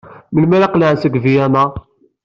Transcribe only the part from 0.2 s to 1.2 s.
Melmi ara qelɛen seg